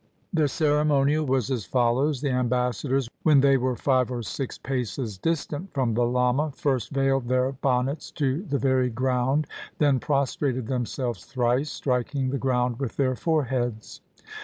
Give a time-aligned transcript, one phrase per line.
[0.33, 5.71] The ceremonial was as follows: The ambassadors, when they were five or six paces distant
[5.75, 9.45] from the lama, first veiled their bonnets to the very ground,
[9.77, 14.01] then prostrated themselves thrice, striking the ground with their fore heads.